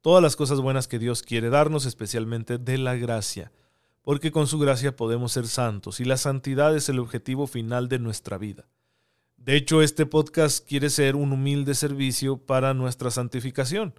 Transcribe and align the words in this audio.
todas 0.00 0.22
las 0.22 0.36
cosas 0.36 0.60
buenas 0.60 0.88
que 0.88 0.98
Dios 0.98 1.22
quiere 1.22 1.50
darnos, 1.50 1.86
especialmente 1.86 2.58
de 2.58 2.78
la 2.78 2.96
gracia, 2.96 3.52
porque 4.02 4.32
con 4.32 4.46
su 4.46 4.58
gracia 4.58 4.96
podemos 4.96 5.32
ser 5.32 5.46
santos 5.46 6.00
y 6.00 6.04
la 6.04 6.16
santidad 6.16 6.74
es 6.74 6.88
el 6.88 6.98
objetivo 6.98 7.46
final 7.46 7.88
de 7.88 7.98
nuestra 7.98 8.38
vida. 8.38 8.66
De 9.36 9.56
hecho, 9.56 9.82
este 9.82 10.06
podcast 10.06 10.66
quiere 10.66 10.90
ser 10.90 11.16
un 11.16 11.32
humilde 11.32 11.74
servicio 11.74 12.38
para 12.38 12.74
nuestra 12.74 13.10
santificación, 13.10 13.94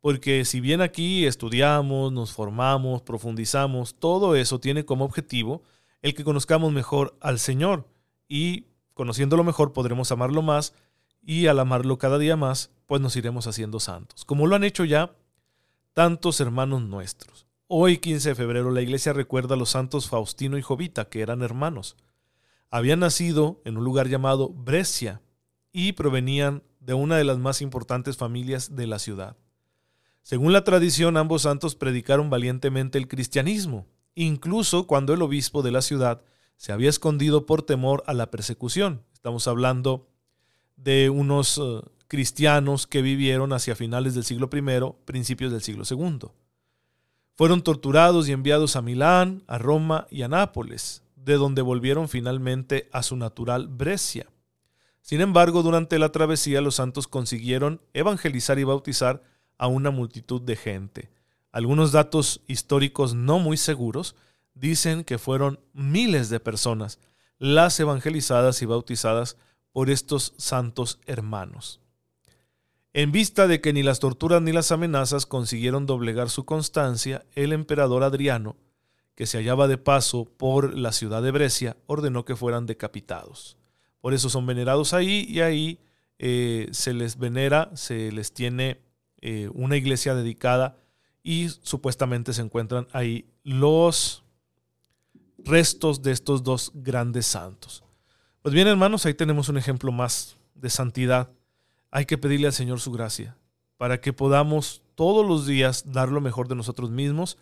porque 0.00 0.44
si 0.44 0.60
bien 0.60 0.80
aquí 0.80 1.26
estudiamos, 1.26 2.12
nos 2.12 2.32
formamos, 2.32 3.02
profundizamos, 3.02 3.94
todo 3.94 4.34
eso 4.34 4.60
tiene 4.60 4.84
como 4.84 5.04
objetivo 5.04 5.62
el 6.02 6.14
que 6.14 6.24
conozcamos 6.24 6.72
mejor 6.72 7.16
al 7.20 7.38
Señor 7.38 7.86
y 8.28 8.66
conociéndolo 8.94 9.44
mejor 9.44 9.72
podremos 9.72 10.10
amarlo 10.12 10.42
más 10.42 10.74
y 11.22 11.46
al 11.46 11.58
amarlo 11.58 11.98
cada 11.98 12.18
día 12.18 12.36
más, 12.36 12.70
pues 12.86 13.00
nos 13.00 13.14
iremos 13.16 13.46
haciendo 13.46 13.78
santos, 13.78 14.24
como 14.24 14.46
lo 14.46 14.56
han 14.56 14.64
hecho 14.64 14.84
ya 14.84 15.12
tantos 15.92 16.40
hermanos 16.40 16.82
nuestros. 16.82 17.46
Hoy, 17.66 17.98
15 17.98 18.30
de 18.30 18.34
febrero, 18.34 18.70
la 18.70 18.82
iglesia 18.82 19.12
recuerda 19.12 19.54
a 19.54 19.58
los 19.58 19.70
santos 19.70 20.08
Faustino 20.08 20.58
y 20.58 20.62
Jovita, 20.62 21.08
que 21.08 21.20
eran 21.20 21.42
hermanos. 21.42 21.96
Habían 22.70 23.00
nacido 23.00 23.60
en 23.64 23.76
un 23.76 23.84
lugar 23.84 24.08
llamado 24.08 24.48
Brescia 24.48 25.22
y 25.72 25.92
provenían 25.92 26.62
de 26.80 26.94
una 26.94 27.16
de 27.16 27.24
las 27.24 27.38
más 27.38 27.62
importantes 27.62 28.16
familias 28.16 28.74
de 28.74 28.86
la 28.86 28.98
ciudad. 28.98 29.36
Según 30.22 30.52
la 30.52 30.64
tradición, 30.64 31.16
ambos 31.16 31.42
santos 31.42 31.74
predicaron 31.74 32.30
valientemente 32.30 32.98
el 32.98 33.08
cristianismo, 33.08 33.86
incluso 34.14 34.86
cuando 34.86 35.14
el 35.14 35.22
obispo 35.22 35.62
de 35.62 35.70
la 35.70 35.82
ciudad 35.82 36.22
se 36.56 36.72
había 36.72 36.90
escondido 36.90 37.46
por 37.46 37.62
temor 37.62 38.02
a 38.06 38.14
la 38.14 38.30
persecución. 38.30 39.02
Estamos 39.14 39.48
hablando 39.48 40.08
de 40.76 41.10
unos 41.10 41.58
eh, 41.58 41.80
cristianos 42.10 42.88
que 42.88 43.02
vivieron 43.02 43.52
hacia 43.52 43.76
finales 43.76 44.16
del 44.16 44.24
siglo 44.24 44.50
I, 44.52 44.94
principios 45.04 45.52
del 45.52 45.62
siglo 45.62 45.84
II. 45.88 46.28
Fueron 47.36 47.62
torturados 47.62 48.28
y 48.28 48.32
enviados 48.32 48.74
a 48.74 48.82
Milán, 48.82 49.44
a 49.46 49.58
Roma 49.58 50.08
y 50.10 50.22
a 50.22 50.28
Nápoles, 50.28 51.04
de 51.14 51.34
donde 51.34 51.62
volvieron 51.62 52.08
finalmente 52.08 52.88
a 52.92 53.04
su 53.04 53.14
natural 53.14 53.68
Brescia. 53.68 54.26
Sin 55.02 55.20
embargo, 55.20 55.62
durante 55.62 56.00
la 56.00 56.10
travesía 56.10 56.60
los 56.60 56.74
santos 56.74 57.06
consiguieron 57.06 57.80
evangelizar 57.92 58.58
y 58.58 58.64
bautizar 58.64 59.22
a 59.56 59.68
una 59.68 59.92
multitud 59.92 60.42
de 60.42 60.56
gente. 60.56 61.10
Algunos 61.52 61.92
datos 61.92 62.40
históricos 62.48 63.14
no 63.14 63.38
muy 63.38 63.56
seguros 63.56 64.16
dicen 64.54 65.04
que 65.04 65.18
fueron 65.18 65.60
miles 65.72 66.28
de 66.28 66.40
personas 66.40 66.98
las 67.38 67.78
evangelizadas 67.78 68.62
y 68.62 68.66
bautizadas 68.66 69.36
por 69.70 69.90
estos 69.90 70.34
santos 70.38 70.98
hermanos. 71.06 71.80
En 72.92 73.12
vista 73.12 73.46
de 73.46 73.60
que 73.60 73.72
ni 73.72 73.84
las 73.84 74.00
torturas 74.00 74.42
ni 74.42 74.52
las 74.52 74.72
amenazas 74.72 75.24
consiguieron 75.24 75.86
doblegar 75.86 76.28
su 76.28 76.44
constancia, 76.44 77.24
el 77.34 77.52
emperador 77.52 78.02
Adriano, 78.02 78.56
que 79.14 79.26
se 79.26 79.38
hallaba 79.38 79.68
de 79.68 79.78
paso 79.78 80.24
por 80.24 80.76
la 80.76 80.90
ciudad 80.90 81.22
de 81.22 81.30
Brescia, 81.30 81.76
ordenó 81.86 82.24
que 82.24 82.34
fueran 82.34 82.66
decapitados. 82.66 83.56
Por 84.00 84.12
eso 84.12 84.28
son 84.28 84.44
venerados 84.46 84.92
ahí 84.92 85.24
y 85.28 85.40
ahí 85.40 85.78
eh, 86.18 86.68
se 86.72 86.92
les 86.92 87.16
venera, 87.16 87.70
se 87.74 88.10
les 88.10 88.32
tiene 88.32 88.80
eh, 89.20 89.48
una 89.52 89.76
iglesia 89.76 90.14
dedicada 90.14 90.76
y 91.22 91.48
supuestamente 91.62 92.32
se 92.32 92.42
encuentran 92.42 92.88
ahí 92.92 93.26
los 93.44 94.24
restos 95.38 96.02
de 96.02 96.10
estos 96.10 96.42
dos 96.42 96.72
grandes 96.74 97.26
santos. 97.26 97.84
Pues 98.42 98.54
bien, 98.54 98.66
hermanos, 98.66 99.06
ahí 99.06 99.14
tenemos 99.14 99.48
un 99.48 99.58
ejemplo 99.58 99.92
más 99.92 100.38
de 100.54 100.70
santidad 100.70 101.30
hay 101.90 102.06
que 102.06 102.18
pedirle 102.18 102.46
al 102.46 102.52
Señor 102.52 102.80
su 102.80 102.92
gracia 102.92 103.36
para 103.76 104.00
que 104.00 104.12
podamos 104.12 104.82
todos 104.94 105.26
los 105.26 105.46
días 105.46 105.92
dar 105.92 106.10
lo 106.10 106.20
mejor 106.20 106.48
de 106.48 106.54
nosotros 106.54 106.90
mismos 106.90 107.38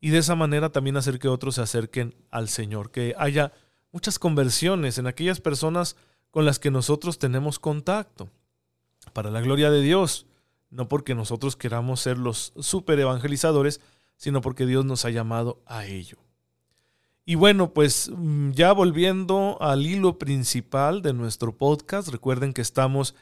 y 0.00 0.10
de 0.10 0.18
esa 0.18 0.34
manera 0.34 0.70
también 0.70 0.96
hacer 0.96 1.18
que 1.18 1.28
otros 1.28 1.56
se 1.56 1.62
acerquen 1.62 2.14
al 2.30 2.48
Señor, 2.48 2.90
que 2.90 3.14
haya 3.18 3.52
muchas 3.92 4.18
conversiones 4.18 4.98
en 4.98 5.06
aquellas 5.06 5.40
personas 5.40 5.96
con 6.30 6.44
las 6.44 6.58
que 6.58 6.70
nosotros 6.70 7.18
tenemos 7.18 7.58
contacto, 7.58 8.28
para 9.12 9.30
la 9.30 9.40
gloria 9.40 9.70
de 9.70 9.82
Dios, 9.82 10.26
no 10.70 10.88
porque 10.88 11.14
nosotros 11.14 11.56
queramos 11.56 12.00
ser 12.00 12.18
los 12.18 12.52
super 12.58 12.98
evangelizadores, 12.98 13.80
sino 14.16 14.40
porque 14.40 14.66
Dios 14.66 14.84
nos 14.84 15.04
ha 15.04 15.10
llamado 15.10 15.62
a 15.66 15.86
ello. 15.86 16.18
Y 17.24 17.36
bueno, 17.36 17.72
pues 17.72 18.10
mm, 18.14 18.50
ya 18.50 18.72
volviendo 18.72 19.56
al 19.60 19.86
hilo 19.86 20.18
principal 20.18 21.00
de 21.02 21.12
nuestro 21.12 21.56
podcast, 21.56 22.08
recuerden 22.08 22.52
que 22.52 22.62
estamos 22.62 23.14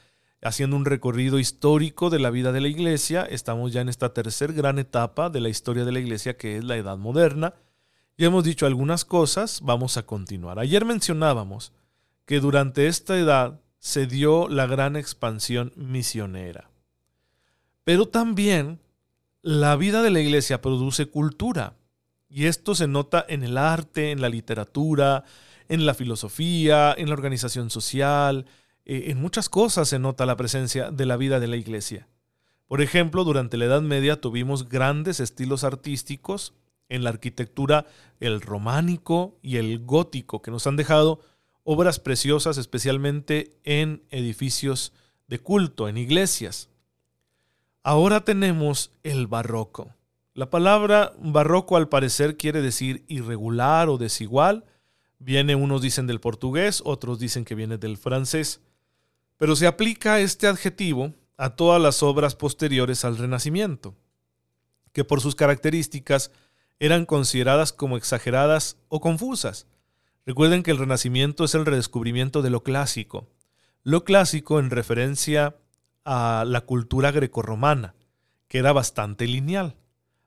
haciendo 0.43 0.77
un 0.77 0.85
recorrido 0.85 1.39
histórico 1.39 2.11
de 2.11 2.19
la 2.19 2.31
vida 2.31 2.53
de 2.53 2.61
la 2.61 2.69
iglesia. 2.69 3.23
Estamos 3.23 3.73
ya 3.73 3.81
en 3.81 3.89
esta 3.89 4.13
tercera 4.13 4.53
gran 4.53 4.79
etapa 4.79 5.31
de 5.31 5.41
la 5.41 5.49
historia 5.49 5.85
de 5.85 5.93
la 5.93 6.01
iglesia 6.01 6.37
que 6.37 6.59
es 6.59 6.65
la 6.65 6.77
Edad 6.77 6.99
Moderna. 6.99 7.55
Ya 8.19 8.27
hemos 8.27 8.45
dicho 8.45 8.67
algunas 8.67 9.05
cosas, 9.05 9.61
vamos 9.63 9.97
a 9.97 10.05
continuar. 10.05 10.59
Ayer 10.59 10.85
mencionábamos 10.85 11.73
que 12.27 12.41
durante 12.41 12.89
esta 12.89 13.17
edad 13.19 13.61
se 13.79 14.07
dio 14.07 14.49
la 14.49 14.67
gran 14.67 14.97
expansión 14.97 15.73
misionera. 15.77 16.71
Pero 17.85 18.07
también 18.07 18.81
la 19.43 19.77
vida 19.77 20.03
de 20.03 20.11
la 20.11 20.21
iglesia 20.21 20.61
produce 20.61 21.07
cultura. 21.07 21.75
Y 22.29 22.47
esto 22.47 22.75
se 22.75 22.87
nota 22.87 23.25
en 23.29 23.43
el 23.43 23.59
arte, 23.59 24.11
en 24.11 24.21
la 24.21 24.29
literatura, 24.29 25.25
en 25.69 25.85
la 25.85 25.95
filosofía, 25.95 26.95
en 26.97 27.09
la 27.09 27.15
organización 27.15 27.71
social, 27.71 28.47
eh, 28.85 29.05
en 29.07 29.21
muchas 29.21 29.49
cosas 29.49 29.89
se 29.89 29.99
nota 29.99 30.27
la 30.27 30.37
presencia 30.37 30.91
de 30.91 31.07
la 31.07 31.17
vida 31.17 31.41
de 31.41 31.47
la 31.47 31.57
iglesia. 31.57 32.09
Por 32.67 32.81
ejemplo, 32.81 33.25
durante 33.25 33.57
la 33.57 33.67
Edad 33.67 33.83
Media 33.83 34.21
tuvimos 34.21 34.69
grandes 34.69 35.21
estilos 35.21 35.63
artísticos 35.65 36.55
en 36.89 37.05
la 37.05 37.11
arquitectura, 37.11 37.87
el 38.21 38.41
románico 38.41 39.39
y 39.43 39.57
el 39.57 39.85
gótico, 39.85 40.43
que 40.43 40.51
nos 40.51 40.67
han 40.67 40.77
dejado 40.77 41.21
obras 41.65 42.01
preciosas, 42.01 42.59
especialmente 42.59 43.57
en 43.65 44.03
edificios 44.11 44.93
de 45.29 45.39
culto, 45.39 45.89
en 45.89 45.97
iglesias. 45.97 46.69
Ahora 47.83 48.25
tenemos 48.25 48.93
el 49.03 49.27
barroco. 49.27 49.95
La 50.35 50.51
palabra 50.51 51.13
barroco 51.19 51.77
al 51.77 51.89
parecer 51.89 52.37
quiere 52.37 52.63
decir 52.63 53.05
irregular 53.09 53.89
o 53.89 53.99
desigual. 53.99 54.65
Viene, 55.19 55.55
unos 55.55 55.83
dicen 55.83 56.07
del 56.07 56.21
portugués, 56.21 56.83
otros 56.85 57.19
dicen 57.19 57.45
que 57.45 57.55
viene 57.55 57.77
del 57.77 57.97
francés. 57.97 58.61
Pero 59.43 59.57
se 59.57 59.67
aplica 59.67 60.21
este 60.21 60.47
adjetivo 60.47 61.15
a 61.37 61.57
todas 61.57 61.83
las 61.83 62.05
obras 62.05 62.37
posteriores 62.37 63.05
al 63.05 63.19
Renacimiento, 63.19 63.97
que 64.93 65.03
por 65.03 65.21
sus 65.21 65.35
características 65.35 66.31
eran 66.79 67.07
consideradas 67.07 67.73
como 67.73 67.97
exageradas 67.97 68.77
o 68.87 69.01
confusas. 69.01 69.67
Recuerden 70.25 70.63
que 70.63 70.71
el 70.71 70.79
Renacimiento 70.79 71.43
es 71.43 71.57
el 71.57 71.67
redescubrimiento 71.67 72.41
de 72.41 72.51
lo 72.51 72.63
clásico. 72.63 73.27
Lo 73.83 74.05
clásico 74.05 74.61
en 74.61 74.71
referencia 74.71 75.57
a 76.05 76.45
la 76.47 76.61
cultura 76.61 77.11
grecorromana, 77.11 77.97
que 78.47 78.59
era 78.59 78.73
bastante 78.73 79.27
lineal. 79.27 79.75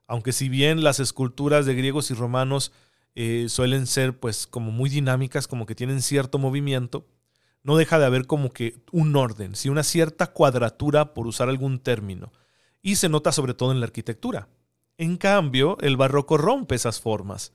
Aunque 0.08 0.34
si 0.34 0.50
bien 0.50 0.84
las 0.84 1.00
esculturas 1.00 1.66
de 1.66 1.74
griegos 1.74 2.12
y 2.12 2.16
romanos 2.16 2.74
eh, 3.16 3.46
suelen 3.48 3.88
ser 3.88 4.20
pues 4.20 4.46
como 4.46 4.72
muy 4.72 4.90
dinámicas, 4.90 5.48
como 5.48 5.66
que 5.66 5.74
tienen 5.74 6.02
cierto 6.02 6.38
movimiento, 6.38 7.08
no 7.66 7.76
deja 7.76 7.98
de 7.98 8.06
haber 8.06 8.28
como 8.28 8.52
que 8.52 8.76
un 8.92 9.16
orden, 9.16 9.56
¿sí? 9.56 9.70
una 9.70 9.82
cierta 9.82 10.28
cuadratura, 10.28 11.16
por 11.16 11.26
usar 11.26 11.50
algún 11.50 11.80
término. 11.80 12.32
Y 12.84 12.98
se 12.98 13.10
nota 13.10 13.32
sobre 13.32 13.56
todo 13.56 13.72
en 13.72 13.80
la 13.80 13.88
arquitectura. 13.88 14.50
En 15.00 15.18
cambio, 15.18 15.76
el 15.82 15.98
barroco 15.98 16.38
rompe 16.38 16.76
esas 16.76 17.02
formas. 17.02 17.54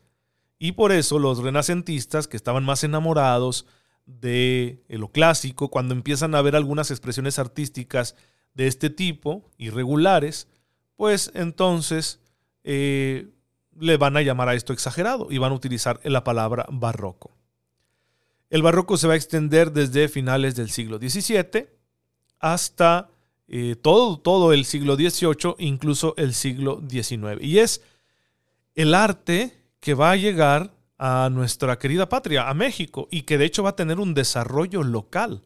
Y 0.58 0.72
por 0.72 0.90
eso 0.90 1.20
los 1.20 1.38
renacentistas, 1.38 2.26
que 2.26 2.36
estaban 2.36 2.64
más 2.64 2.82
enamorados 2.82 3.66
de 4.04 4.82
lo 4.88 5.12
clásico, 5.12 5.70
cuando 5.70 5.94
empiezan 5.94 6.34
a 6.34 6.42
ver 6.42 6.56
algunas 6.56 6.90
expresiones 6.90 7.38
artísticas 7.38 8.16
de 8.54 8.66
este 8.66 8.90
tipo, 8.90 9.48
irregulares, 9.58 10.48
pues 10.96 11.30
entonces 11.34 12.18
eh, 12.64 13.28
le 13.78 13.96
van 13.96 14.16
a 14.16 14.22
llamar 14.22 14.48
a 14.48 14.54
esto 14.54 14.72
exagerado 14.72 15.28
y 15.30 15.38
van 15.38 15.52
a 15.52 15.54
utilizar 15.54 16.00
la 16.02 16.24
palabra 16.24 16.66
barroco. 16.68 17.39
El 18.50 18.62
barroco 18.62 18.96
se 18.96 19.06
va 19.06 19.14
a 19.14 19.16
extender 19.16 19.72
desde 19.72 20.08
finales 20.08 20.56
del 20.56 20.70
siglo 20.70 20.98
XVII 20.98 21.68
hasta 22.40 23.08
eh, 23.46 23.76
todo, 23.80 24.18
todo 24.18 24.52
el 24.52 24.64
siglo 24.64 24.96
XVIII, 24.96 25.54
incluso 25.58 26.14
el 26.16 26.34
siglo 26.34 26.82
XIX. 26.88 27.40
Y 27.40 27.60
es 27.60 27.82
el 28.74 28.94
arte 28.94 29.56
que 29.78 29.94
va 29.94 30.10
a 30.10 30.16
llegar 30.16 30.74
a 30.98 31.30
nuestra 31.30 31.78
querida 31.78 32.08
patria, 32.08 32.48
a 32.48 32.54
México, 32.54 33.08
y 33.10 33.22
que 33.22 33.38
de 33.38 33.46
hecho 33.46 33.62
va 33.62 33.70
a 33.70 33.76
tener 33.76 33.98
un 34.00 34.14
desarrollo 34.14 34.82
local. 34.82 35.42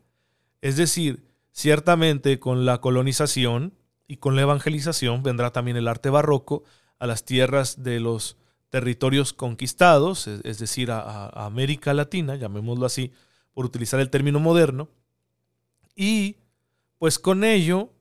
Es 0.63 0.77
decir, 0.77 1.25
ciertamente 1.53 2.41
con 2.41 2.65
la 2.65 2.81
colonización 2.81 3.75
y 4.09 4.17
con 4.17 4.35
la 4.35 4.43
evangelización 4.43 5.23
vendrá 5.23 5.53
también 5.53 5.77
el 5.77 5.89
arte 5.89 6.11
barroco 6.11 6.65
a 6.99 7.07
las 7.07 7.25
tierras 7.25 7.83
de 7.83 8.01
los 8.01 8.37
territorios 8.71 9.33
conquistados, 9.33 10.27
es, 10.27 10.59
decir, 10.59 10.91
a, 10.91 11.29
América 11.47 11.95
Latina, 11.95 12.37
llamémoslo 12.37 12.87
así, 12.87 13.13
por 13.53 13.65
utilizar 13.65 14.01
el 14.01 14.11
término 14.11 14.41
moderno, 14.41 14.89
y 15.95 16.39
pues 16.99 17.19
con 17.19 17.45
ello 17.45 17.93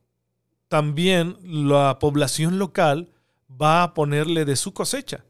también 0.67 1.37
la 1.43 1.99
población 1.99 2.57
local 2.57 3.11
va 3.49 3.83
a 3.83 3.93
ponerle 3.93 4.45
de 4.45 4.55
su 4.55 4.73
cosecha. 4.73 5.25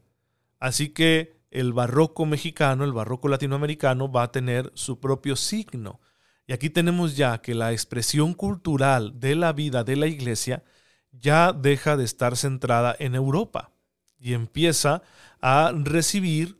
Así 0.58 0.88
que 0.88 1.36
el 1.50 1.74
barroco 1.74 2.24
mexicano, 2.24 2.84
el 2.84 2.92
barroco 2.92 3.28
latinoamericano 3.28 4.10
va 4.10 4.22
a 4.22 4.32
tener 4.32 4.72
su 4.74 4.98
propio 4.98 5.36
signo. 5.36 6.00
Y 6.46 6.54
aquí 6.54 6.70
tenemos 6.70 7.16
ya 7.16 7.42
que 7.42 7.54
la 7.54 7.72
expresión 7.72 8.32
cultural 8.32 9.20
de 9.20 9.34
la 9.34 9.52
vida 9.52 9.84
de 9.84 9.96
la 9.96 10.06
iglesia 10.06 10.64
ya 11.12 11.52
deja 11.52 11.98
de 11.98 12.04
estar 12.04 12.36
centrada 12.36 12.96
en 12.98 13.14
Europa 13.14 13.73
y 14.18 14.34
empieza 14.34 15.02
a 15.40 15.72
recibir 15.74 16.58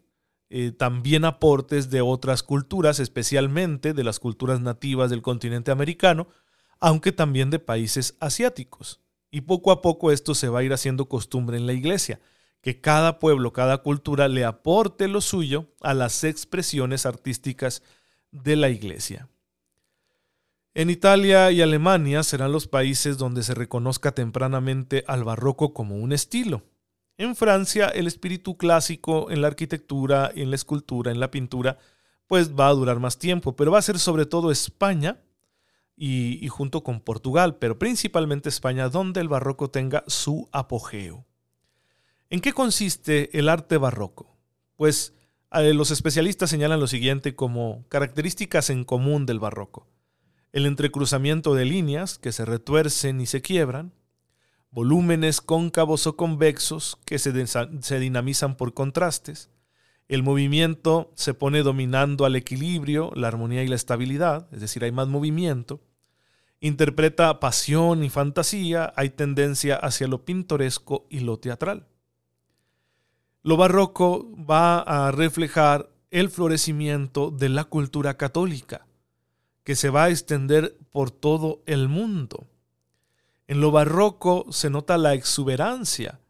eh, 0.50 0.72
también 0.72 1.24
aportes 1.24 1.90
de 1.90 2.00
otras 2.00 2.42
culturas, 2.42 3.00
especialmente 3.00 3.94
de 3.94 4.04
las 4.04 4.20
culturas 4.20 4.60
nativas 4.60 5.10
del 5.10 5.22
continente 5.22 5.70
americano, 5.70 6.28
aunque 6.80 7.12
también 7.12 7.50
de 7.50 7.58
países 7.58 8.16
asiáticos. 8.20 9.00
Y 9.30 9.40
poco 9.40 9.72
a 9.72 9.82
poco 9.82 10.12
esto 10.12 10.34
se 10.34 10.48
va 10.48 10.60
a 10.60 10.62
ir 10.62 10.72
haciendo 10.72 11.08
costumbre 11.08 11.56
en 11.56 11.66
la 11.66 11.72
iglesia, 11.72 12.20
que 12.60 12.80
cada 12.80 13.18
pueblo, 13.18 13.52
cada 13.52 13.78
cultura 13.78 14.28
le 14.28 14.44
aporte 14.44 15.08
lo 15.08 15.20
suyo 15.20 15.72
a 15.80 15.92
las 15.92 16.22
expresiones 16.24 17.04
artísticas 17.04 17.82
de 18.30 18.56
la 18.56 18.68
iglesia. 18.68 19.28
En 20.74 20.90
Italia 20.90 21.50
y 21.52 21.62
Alemania 21.62 22.22
serán 22.22 22.52
los 22.52 22.66
países 22.66 23.16
donde 23.16 23.42
se 23.42 23.54
reconozca 23.54 24.12
tempranamente 24.12 25.04
al 25.06 25.24
barroco 25.24 25.72
como 25.72 25.96
un 25.96 26.12
estilo, 26.12 26.62
en 27.16 27.36
Francia, 27.36 27.88
el 27.88 28.06
espíritu 28.06 28.56
clásico 28.56 29.30
en 29.30 29.40
la 29.40 29.48
arquitectura, 29.48 30.30
en 30.34 30.50
la 30.50 30.56
escultura, 30.56 31.12
en 31.12 31.20
la 31.20 31.30
pintura, 31.30 31.78
pues 32.26 32.54
va 32.54 32.68
a 32.68 32.72
durar 32.74 32.98
más 32.98 33.18
tiempo, 33.18 33.54
pero 33.54 33.70
va 33.70 33.78
a 33.78 33.82
ser 33.82 33.98
sobre 33.98 34.26
todo 34.26 34.50
España 34.50 35.20
y, 35.96 36.48
junto 36.48 36.82
con 36.82 37.00
Portugal, 37.00 37.56
pero 37.56 37.78
principalmente 37.78 38.48
España, 38.48 38.88
donde 38.88 39.20
el 39.20 39.28
barroco 39.28 39.70
tenga 39.70 40.02
su 40.08 40.48
apogeo. 40.52 41.24
¿En 42.30 42.40
qué 42.40 42.52
consiste 42.52 43.38
el 43.38 43.48
arte 43.48 43.76
barroco? 43.76 44.36
Pues 44.76 45.14
eh, 45.52 45.72
los 45.72 45.92
especialistas 45.92 46.50
señalan 46.50 46.80
lo 46.80 46.88
siguiente 46.88 47.36
como 47.36 47.84
características 47.88 48.70
en 48.70 48.84
común 48.84 49.24
del 49.24 49.38
barroco. 49.38 49.86
El 50.52 50.66
entrecruzamiento 50.66 51.54
de 51.54 51.64
líneas 51.64 52.18
que 52.18 52.32
se 52.32 52.44
retuercen 52.44 53.20
y 53.20 53.26
se 53.26 53.40
quiebran, 53.40 53.92
volúmenes 54.74 55.40
cóncavos 55.40 56.08
o 56.08 56.16
convexos 56.16 56.98
que 57.06 57.20
se, 57.20 57.32
dinamizan 58.00 58.56
por 58.56 58.74
contrastes. 58.74 59.48
El 60.08 60.24
movimiento 60.24 61.12
se 61.14 61.32
pone 61.32 61.62
dominando 61.62 62.24
al 62.24 62.34
equilibrio, 62.34 63.12
la 63.14 63.28
armonía 63.28 63.62
y 63.62 63.68
la 63.68 63.76
estabilidad, 63.76 64.48
es 64.52 64.60
decir, 64.60 64.82
hay 64.82 64.90
más 64.90 65.06
movimiento. 65.06 65.80
Interpreta 66.58 67.38
pasión 67.38 68.02
y 68.02 68.10
fantasía, 68.10 68.92
hay 68.96 69.10
tendencia 69.10 69.76
hacia 69.76 70.08
lo 70.08 70.24
pintoresco 70.24 71.06
y 71.08 71.20
lo 71.20 71.38
teatral. 71.38 71.86
Lo 73.42 73.56
barroco 73.56 74.28
va 74.36 74.80
a 74.80 75.12
reflejar 75.12 75.88
el 76.10 76.30
florecimiento 76.30 77.30
de 77.30 77.48
la 77.48 77.64
cultura 77.64 78.16
católica, 78.16 78.86
que 79.62 79.76
se 79.76 79.90
va 79.90 80.04
a 80.04 80.10
extender 80.10 80.76
por 80.90 81.12
todo 81.12 81.62
el 81.66 81.88
mundo. 81.88 82.48
En 83.46 83.60
lo 83.60 83.70
barroco 83.70 84.46
se 84.50 84.70
nota 84.70 84.96
la 84.96 85.12
exuberancia. 85.12 86.20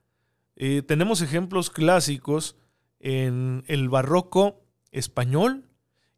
Eh, 0.56 0.82
tenemos 0.82 1.20
ejemplos 1.20 1.70
clásicos 1.70 2.56
en 2.98 3.64
el 3.68 3.88
barroco 3.88 4.64
español 4.90 5.68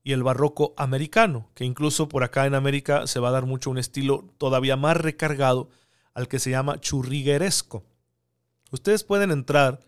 y 0.03 0.13
el 0.13 0.23
barroco 0.23 0.73
americano, 0.77 1.51
que 1.55 1.65
incluso 1.65 2.09
por 2.09 2.25
acá 2.25 2.47
en 2.47 2.55
América 2.55 3.07
se 3.07 3.21
va 3.21 3.29
a 3.29 3.33
dar 3.33 3.45
mucho 3.45 3.71
un 3.71 3.79
estilo 3.79 4.25
todavía 4.39 4.77
más 4.77 4.97
recargado 4.97 5.69
al 6.15 6.29
que 6.29 6.39
se 6.39 6.51
llama 6.51 6.81
churrigueresco. 6.81 7.85
Ustedes 8.71 9.05
pueden 9.05 9.31
entrar 9.31 9.81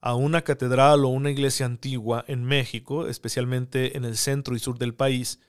a 0.00 0.14
una 0.16 0.42
catedral 0.42 1.04
o 1.04 1.08
una 1.08 1.30
iglesia 1.30 1.64
antigua 1.64 2.24
en 2.26 2.44
México, 2.44 3.06
especialmente 3.06 3.96
en 3.96 4.04
el 4.04 4.16
centro 4.16 4.54
y 4.54 4.58
sur 4.58 4.78
del 4.78 4.94
país, 4.94 5.40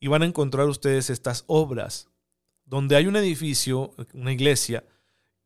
y 0.00 0.08
van 0.08 0.22
a 0.22 0.26
encontrar 0.26 0.66
ustedes 0.66 1.10
estas 1.10 1.44
obras 1.46 2.08
donde 2.68 2.96
hay 2.96 3.06
un 3.06 3.16
edificio, 3.16 3.94
una 4.12 4.32
iglesia, 4.32 4.84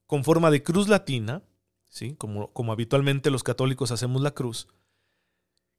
con 0.07 0.25
forma 0.25 0.51
de 0.51 0.63
cruz 0.63 0.89
latina, 0.89 1.43
¿sí? 1.89 2.15
como, 2.17 2.53
como 2.53 2.73
habitualmente 2.73 3.31
los 3.31 3.45
católicos 3.45 3.93
hacemos 3.93 4.21
la 4.23 4.33
cruz, 4.33 4.69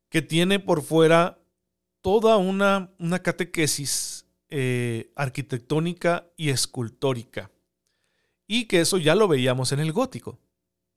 que 0.09 0.21
tiene 0.21 0.59
por 0.59 0.81
fuera 0.81 1.39
toda 2.01 2.37
una, 2.37 2.91
una 2.97 3.19
catequesis 3.19 4.25
eh, 4.49 5.11
arquitectónica 5.15 6.27
y 6.37 6.49
escultórica. 6.49 7.51
Y 8.47 8.65
que 8.65 8.81
eso 8.81 8.97
ya 8.97 9.15
lo 9.15 9.27
veíamos 9.27 9.71
en 9.71 9.79
el 9.79 9.91
gótico. 9.91 10.39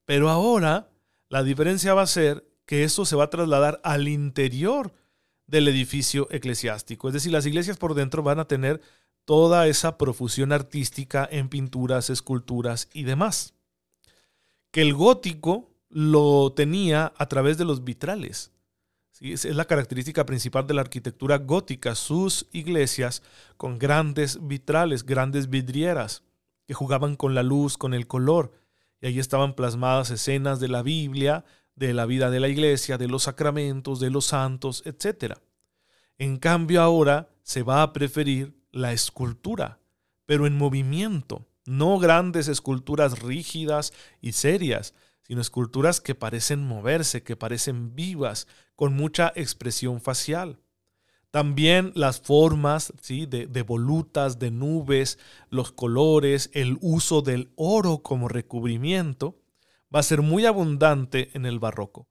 Pero 0.04 0.28
ahora 0.28 0.90
la 1.28 1.42
diferencia 1.42 1.94
va 1.94 2.02
a 2.02 2.06
ser 2.06 2.46
que 2.66 2.84
eso 2.84 3.04
se 3.04 3.16
va 3.16 3.24
a 3.24 3.30
trasladar 3.30 3.80
al 3.82 4.08
interior 4.08 4.92
del 5.46 5.68
edificio 5.68 6.28
eclesiástico. 6.30 7.08
Es 7.08 7.14
decir, 7.14 7.32
las 7.32 7.46
iglesias 7.46 7.78
por 7.78 7.94
dentro 7.94 8.22
van 8.22 8.40
a 8.40 8.48
tener 8.48 8.80
toda 9.26 9.66
esa 9.66 9.98
profusión 9.98 10.52
artística 10.52 11.28
en 11.30 11.50
pinturas, 11.50 12.08
esculturas 12.08 12.88
y 12.94 13.02
demás. 13.02 13.54
Que 14.70 14.80
el 14.80 14.94
gótico 14.94 15.70
lo 15.90 16.52
tenía 16.54 17.12
a 17.16 17.26
través 17.26 17.58
de 17.58 17.64
los 17.66 17.84
vitrales. 17.84 18.52
Es 19.20 19.44
la 19.44 19.64
característica 19.64 20.26
principal 20.26 20.66
de 20.66 20.74
la 20.74 20.82
arquitectura 20.82 21.38
gótica, 21.38 21.94
sus 21.94 22.46
iglesias 22.52 23.22
con 23.56 23.78
grandes 23.78 24.46
vitrales, 24.46 25.04
grandes 25.04 25.50
vidrieras, 25.50 26.22
que 26.66 26.74
jugaban 26.74 27.16
con 27.16 27.34
la 27.34 27.42
luz, 27.42 27.78
con 27.78 27.94
el 27.94 28.06
color, 28.06 28.52
y 29.00 29.06
ahí 29.06 29.18
estaban 29.18 29.54
plasmadas 29.54 30.10
escenas 30.10 30.60
de 30.60 30.68
la 30.68 30.82
Biblia, 30.82 31.44
de 31.74 31.94
la 31.94 32.06
vida 32.06 32.30
de 32.30 32.40
la 32.40 32.48
iglesia, 32.48 32.98
de 32.98 33.08
los 33.08 33.24
sacramentos, 33.24 34.00
de 34.00 34.10
los 34.10 34.26
santos, 34.26 34.82
etc. 34.84 35.34
En 36.18 36.36
cambio 36.36 36.82
ahora 36.82 37.30
se 37.42 37.62
va 37.62 37.82
a 37.82 37.92
preferir 37.92 38.55
la 38.76 38.92
escultura, 38.92 39.80
pero 40.26 40.46
en 40.46 40.56
movimiento, 40.56 41.46
no 41.64 41.98
grandes 41.98 42.46
esculturas 42.46 43.20
rígidas 43.20 43.92
y 44.20 44.32
serias, 44.32 44.94
sino 45.22 45.40
esculturas 45.40 46.00
que 46.00 46.14
parecen 46.14 46.64
moverse, 46.64 47.22
que 47.22 47.36
parecen 47.36 47.96
vivas, 47.96 48.46
con 48.76 48.94
mucha 48.94 49.32
expresión 49.34 50.00
facial. 50.00 50.60
También 51.30 51.92
las 51.94 52.20
formas 52.20 52.92
¿sí? 53.00 53.26
de, 53.26 53.46
de, 53.46 53.62
volutas, 53.62 54.38
de 54.38 54.50
nubes, 54.50 55.18
los 55.48 55.72
colores, 55.72 56.50
el 56.52 56.78
uso 56.80 57.22
del 57.22 57.50
oro 57.56 57.98
como 58.02 58.28
recubrimiento, 58.28 59.40
va 59.94 60.00
a 60.00 60.04
ser 60.04 60.22
muy 60.22 60.44
abundante 60.44 61.30
en 61.34 61.46
el 61.46 61.58
barroco. 61.58 62.08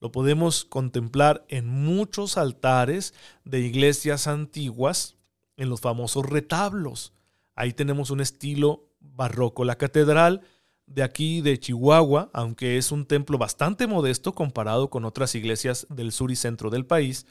Lo 0.00 0.12
podemos 0.12 0.64
contemplar 0.64 1.44
en 1.48 1.66
muchos 1.66 2.38
altares 2.38 3.14
de 3.44 3.60
iglesias 3.60 4.26
antiguas 4.26 5.16
en 5.56 5.68
los 5.68 5.80
famosos 5.80 6.26
retablos. 6.26 7.12
Ahí 7.54 7.72
tenemos 7.72 8.10
un 8.10 8.20
estilo 8.20 8.88
barroco. 9.00 9.64
La 9.64 9.76
catedral 9.76 10.42
de 10.86 11.02
aquí 11.02 11.40
de 11.40 11.58
Chihuahua, 11.58 12.30
aunque 12.32 12.76
es 12.76 12.92
un 12.92 13.06
templo 13.06 13.38
bastante 13.38 13.86
modesto 13.86 14.34
comparado 14.34 14.90
con 14.90 15.04
otras 15.04 15.34
iglesias 15.34 15.86
del 15.90 16.12
sur 16.12 16.30
y 16.30 16.36
centro 16.36 16.70
del 16.70 16.86
país, 16.86 17.26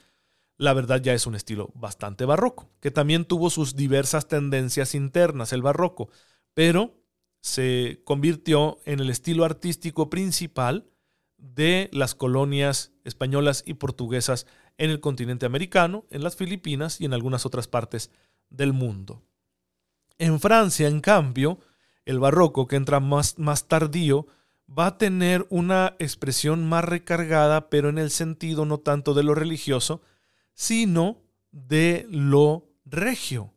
la 0.56 0.72
verdad 0.72 1.00
ya 1.02 1.14
es 1.14 1.26
un 1.26 1.34
estilo 1.34 1.70
bastante 1.74 2.24
barroco, 2.24 2.70
que 2.80 2.90
también 2.90 3.24
tuvo 3.24 3.50
sus 3.50 3.74
diversas 3.76 4.28
tendencias 4.28 4.94
internas, 4.94 5.52
el 5.52 5.62
barroco, 5.62 6.08
pero 6.54 6.94
se 7.40 8.00
convirtió 8.04 8.78
en 8.84 9.00
el 9.00 9.10
estilo 9.10 9.44
artístico 9.44 10.08
principal 10.10 10.86
de 11.36 11.90
las 11.92 12.14
colonias 12.14 12.92
españolas 13.04 13.62
y 13.66 13.74
portuguesas 13.74 14.46
en 14.78 14.90
el 14.90 15.00
continente 15.00 15.46
americano, 15.46 16.04
en 16.10 16.22
las 16.22 16.36
Filipinas 16.36 17.00
y 17.00 17.04
en 17.04 17.14
algunas 17.14 17.46
otras 17.46 17.68
partes 17.68 18.10
del 18.50 18.72
mundo. 18.72 19.22
En 20.18 20.40
Francia, 20.40 20.88
en 20.88 21.00
cambio, 21.00 21.58
el 22.04 22.18
barroco, 22.18 22.66
que 22.66 22.76
entra 22.76 23.00
más, 23.00 23.38
más 23.38 23.66
tardío, 23.68 24.26
va 24.66 24.86
a 24.86 24.98
tener 24.98 25.46
una 25.50 25.94
expresión 25.98 26.66
más 26.66 26.84
recargada, 26.84 27.68
pero 27.68 27.88
en 27.88 27.98
el 27.98 28.10
sentido 28.10 28.64
no 28.64 28.78
tanto 28.78 29.14
de 29.14 29.22
lo 29.22 29.34
religioso, 29.34 30.02
sino 30.54 31.22
de 31.50 32.06
lo 32.10 32.68
regio. 32.84 33.50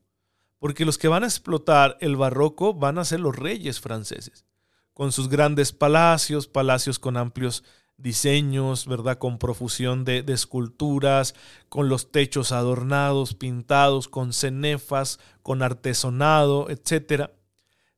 porque 0.59 0.86
los 0.86 0.97
que 0.97 1.07
van 1.07 1.24
a 1.24 1.27
explotar 1.27 1.97
el 2.01 2.15
barroco 2.15 2.74
van 2.74 2.97
a 2.97 3.05
ser 3.05 3.19
los 3.19 3.36
reyes 3.36 3.79
franceses, 3.79 4.45
con 4.93 5.12
sus 5.12 5.29
grandes 5.29 5.71
palacios, 5.71 6.47
palacios 6.47 6.97
con 6.97 7.15
amplios 7.15 7.63
diseños, 7.98 8.86
¿verdad? 8.88 9.18
Con 9.18 9.39
profusión 9.39 10.06
de, 10.06 10.24
esculturas, 10.27 11.36
con 11.68 11.89
los 11.89 12.12
techos 12.12 12.51
adornados, 12.51 13.34
pintados, 13.34 14.08
con 14.08 14.34
cenefas, 14.34 15.20
con 15.42 15.63
artesonado, 15.63 16.70
etc. 16.70 17.32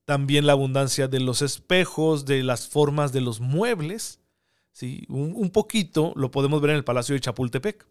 También 0.06 0.48
la 0.48 0.54
abundancia 0.54 1.08
de 1.08 1.20
los 1.20 1.42
espejos, 1.42 2.26
de 2.26 2.44
las 2.44 2.68
formas 2.68 3.12
de 3.12 3.22
los 3.22 3.42
muebles. 3.42 4.20
¿sí? 4.72 5.06
Un, 5.10 5.34
un 5.36 5.50
poquito 5.52 6.14
lo 6.16 6.32
podemos 6.32 6.62
ver 6.62 6.72
en 6.72 6.78
el 6.78 6.86
Palacio 6.86 7.14
de 7.14 7.22
Chapultepec, 7.22 7.86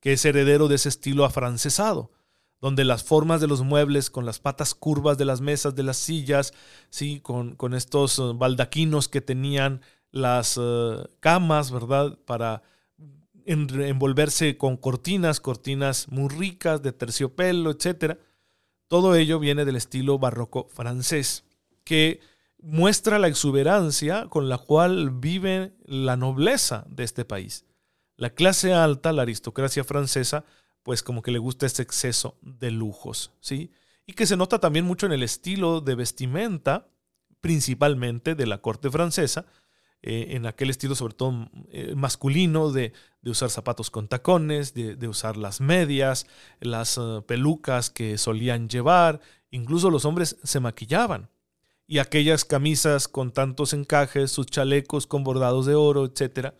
que 0.00 0.12
es 0.12 0.24
heredero 0.24 0.68
de 0.68 0.74
ese 0.74 0.88
estilo 0.88 1.24
afrancesado 1.24 2.10
donde 2.60 2.84
las 2.84 3.04
formas 3.04 3.40
de 3.40 3.46
los 3.46 3.62
muebles, 3.62 4.10
con 4.10 4.26
las 4.26 4.40
patas 4.40 4.74
curvas 4.74 5.16
de 5.16 5.24
las 5.24 5.40
mesas, 5.40 5.74
de 5.74 5.84
las 5.84 5.96
sillas, 5.96 6.52
¿sí? 6.90 7.20
con, 7.20 7.54
con 7.54 7.74
estos 7.74 8.18
eh, 8.18 8.22
baldaquinos 8.34 9.08
que 9.08 9.20
tenían 9.20 9.80
las 10.10 10.58
eh, 10.60 11.04
camas, 11.20 11.70
¿verdad? 11.70 12.18
Para 12.24 12.62
envolverse 13.44 14.58
con 14.58 14.76
cortinas, 14.76 15.40
cortinas 15.40 16.08
muy 16.08 16.28
ricas 16.28 16.82
de 16.82 16.92
terciopelo, 16.92 17.70
etc. 17.70 18.18
Todo 18.88 19.14
ello 19.14 19.38
viene 19.38 19.64
del 19.64 19.76
estilo 19.76 20.18
barroco 20.18 20.68
francés, 20.68 21.44
que 21.84 22.20
muestra 22.60 23.18
la 23.18 23.28
exuberancia 23.28 24.26
con 24.28 24.48
la 24.48 24.58
cual 24.58 25.10
vive 25.10 25.72
la 25.84 26.16
nobleza 26.16 26.84
de 26.88 27.04
este 27.04 27.24
país. 27.24 27.64
La 28.16 28.30
clase 28.30 28.74
alta, 28.74 29.12
la 29.12 29.22
aristocracia 29.22 29.84
francesa, 29.84 30.44
pues 30.82 31.02
como 31.02 31.22
que 31.22 31.30
le 31.30 31.38
gusta 31.38 31.66
este 31.66 31.82
exceso 31.82 32.36
de 32.42 32.70
lujos, 32.70 33.32
¿sí? 33.40 33.72
Y 34.06 34.14
que 34.14 34.26
se 34.26 34.36
nota 34.36 34.58
también 34.58 34.84
mucho 34.84 35.06
en 35.06 35.12
el 35.12 35.22
estilo 35.22 35.80
de 35.80 35.94
vestimenta, 35.94 36.88
principalmente 37.40 38.34
de 38.34 38.46
la 38.46 38.58
corte 38.58 38.90
francesa, 38.90 39.46
eh, 40.00 40.36
en 40.36 40.46
aquel 40.46 40.70
estilo 40.70 40.94
sobre 40.94 41.14
todo 41.14 41.50
eh, 41.70 41.94
masculino 41.96 42.70
de, 42.70 42.92
usar 43.24 43.50
zapatos 43.50 43.90
con 43.90 44.08
tacones, 44.08 44.72
de, 44.72 45.08
usar 45.08 45.36
las 45.36 45.60
medias, 45.60 46.26
las 46.60 46.96
eh, 46.96 47.20
pelucas 47.26 47.90
que 47.90 48.16
solían 48.16 48.68
llevar, 48.68 49.20
incluso 49.50 49.90
los 49.90 50.04
hombres 50.04 50.36
se 50.42 50.60
maquillaban. 50.60 51.28
Y 51.86 51.98
aquellas 51.98 52.44
camisas 52.44 53.08
con 53.08 53.32
tantos 53.32 53.72
encajes, 53.72 54.30
sus 54.30 54.46
chalecos 54.46 55.06
con 55.06 55.24
bordados 55.24 55.66
de 55.66 55.74
oro, 55.74 56.04
etc. 56.04 56.54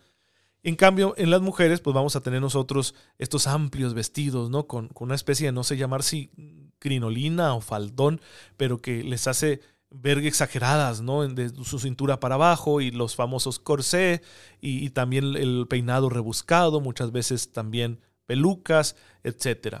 En 0.61 0.75
cambio, 0.75 1.15
en 1.17 1.31
las 1.31 1.41
mujeres, 1.41 1.81
pues 1.81 1.93
vamos 1.93 2.15
a 2.15 2.21
tener 2.21 2.41
nosotros 2.41 2.93
estos 3.17 3.47
amplios 3.47 3.93
vestidos, 3.93 4.49
¿no? 4.49 4.67
Con, 4.67 4.89
con 4.89 5.07
una 5.07 5.15
especie 5.15 5.47
de, 5.47 5.51
no 5.53 5.63
sé 5.63 5.77
llamar 5.77 6.03
si 6.03 6.31
crinolina 6.79 7.53
o 7.55 7.61
faldón, 7.61 8.21
pero 8.57 8.79
que 8.79 9.03
les 9.03 9.27
hace 9.27 9.61
ver 9.91 10.19
exageradas, 10.19 11.01
¿no? 11.01 11.27
De 11.27 11.49
su 11.63 11.79
cintura 11.79 12.19
para 12.19 12.35
abajo 12.35 12.81
y 12.81 12.91
los 12.91 13.15
famosos 13.15 13.59
corsé 13.59 14.21
y, 14.61 14.89
también 14.91 15.35
el 15.35 15.65
peinado 15.67 16.09
rebuscado, 16.09 16.79
muchas 16.79 17.11
veces 17.11 17.51
también 17.51 17.99
pelucas, 18.25 18.95
etc. 19.23 19.77